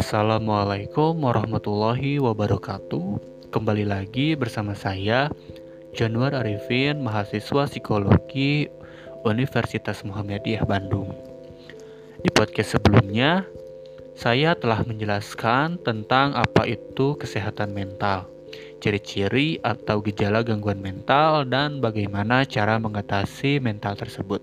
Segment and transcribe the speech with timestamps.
[0.00, 3.20] Assalamualaikum warahmatullahi wabarakatuh.
[3.52, 5.28] Kembali lagi bersama saya
[5.92, 8.64] Januar Arifin, mahasiswa psikologi
[9.28, 11.12] Universitas Muhammadiyah Bandung.
[12.16, 13.44] Di podcast sebelumnya,
[14.16, 18.24] saya telah menjelaskan tentang apa itu kesehatan mental,
[18.80, 24.40] ciri-ciri atau gejala gangguan mental, dan bagaimana cara mengatasi mental tersebut.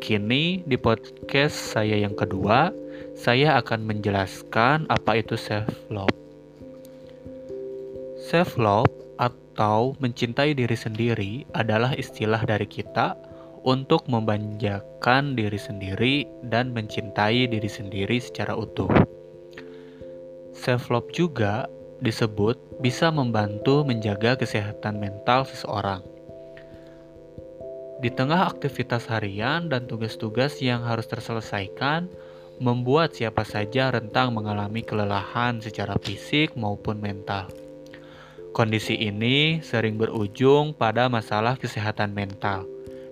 [0.00, 2.72] Kini di podcast saya yang kedua,
[3.14, 6.10] saya akan menjelaskan apa itu self love.
[8.18, 8.90] Self love
[9.22, 13.14] atau mencintai diri sendiri adalah istilah dari kita
[13.62, 18.90] untuk membanjakan diri sendiri dan mencintai diri sendiri secara utuh.
[20.52, 21.70] Self love juga
[22.02, 26.02] disebut bisa membantu menjaga kesehatan mental seseorang.
[28.02, 32.10] Di tengah aktivitas harian dan tugas-tugas yang harus terselesaikan,
[32.62, 37.50] membuat siapa saja rentang mengalami kelelahan secara fisik maupun mental.
[38.54, 42.62] Kondisi ini sering berujung pada masalah kesehatan mental,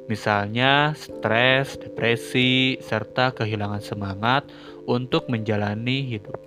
[0.07, 4.47] misalnya stres, depresi, serta kehilangan semangat
[4.87, 6.39] untuk menjalani hidup.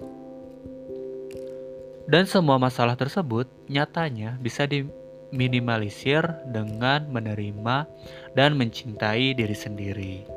[2.05, 6.21] Dan semua masalah tersebut nyatanya bisa diminimalisir
[6.53, 7.89] dengan menerima
[8.37, 10.34] dan mencintai diri sendiri.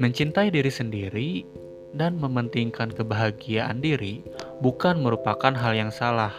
[0.00, 1.30] Mencintai diri sendiri
[1.92, 4.24] dan mementingkan kebahagiaan diri
[4.64, 6.32] bukan merupakan hal yang salah.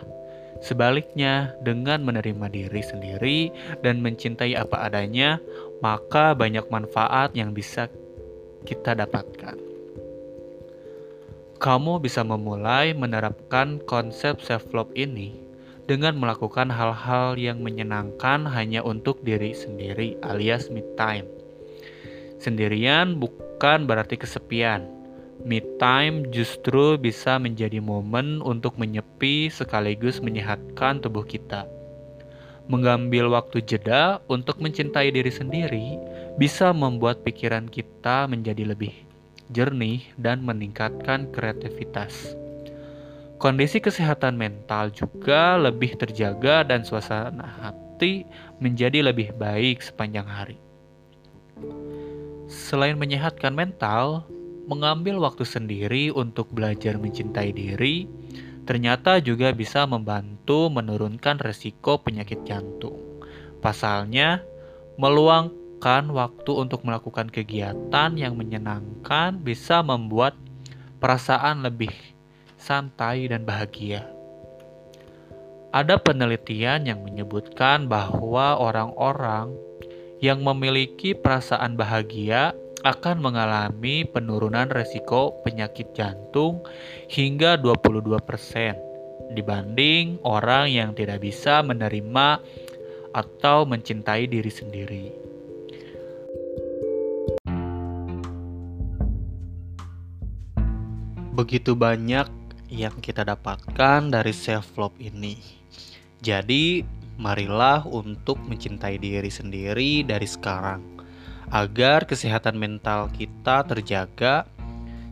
[0.66, 3.40] Sebaliknya, dengan menerima diri sendiri
[3.86, 5.38] dan mencintai apa adanya,
[5.78, 7.86] maka banyak manfaat yang bisa
[8.66, 9.58] kita dapatkan.
[11.62, 15.38] Kamu bisa memulai menerapkan konsep self-love ini
[15.86, 21.41] dengan melakukan hal-hal yang menyenangkan hanya untuk diri sendiri, alias me time.
[22.42, 24.90] Sendirian bukan berarti kesepian.
[25.46, 31.70] Me time justru bisa menjadi momen untuk menyepi sekaligus menyehatkan tubuh kita.
[32.66, 36.02] Mengambil waktu jeda untuk mencintai diri sendiri
[36.42, 38.94] bisa membuat pikiran kita menjadi lebih
[39.54, 42.34] jernih dan meningkatkan kreativitas.
[43.38, 48.26] Kondisi kesehatan mental juga lebih terjaga dan suasana hati
[48.58, 50.58] menjadi lebih baik sepanjang hari.
[52.52, 54.28] Selain menyehatkan mental,
[54.68, 58.12] mengambil waktu sendiri untuk belajar mencintai diri
[58.68, 63.00] ternyata juga bisa membantu menurunkan resiko penyakit jantung.
[63.64, 64.44] Pasalnya,
[65.00, 70.38] meluangkan waktu untuk melakukan kegiatan yang menyenangkan bisa membuat
[71.02, 71.94] perasaan lebih
[72.62, 74.06] santai dan bahagia.
[75.72, 79.56] Ada penelitian yang menyebutkan bahwa orang-orang
[80.22, 82.54] yang memiliki perasaan bahagia
[82.86, 86.62] akan mengalami penurunan resiko penyakit jantung
[87.10, 92.42] hingga 22% dibanding orang yang tidak bisa menerima
[93.12, 95.06] atau mencintai diri sendiri.
[101.32, 102.28] Begitu banyak
[102.72, 105.40] yang kita dapatkan dari self love ini.
[106.22, 106.86] Jadi,
[107.22, 110.82] marilah untuk mencintai diri sendiri dari sekarang,
[111.54, 114.50] agar kesehatan mental kita terjaga,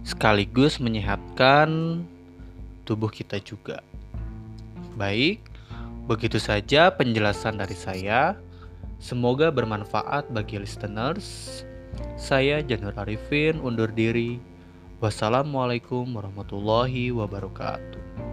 [0.01, 2.01] sekaligus menyehatkan
[2.89, 3.85] tubuh kita juga.
[4.97, 5.45] Baik,
[6.09, 8.33] begitu saja penjelasan dari saya.
[8.97, 11.61] Semoga bermanfaat bagi listeners.
[12.19, 14.41] Saya Janur Arifin undur diri.
[14.99, 18.28] Wassalamualaikum warahmatullahi wabarakatuh.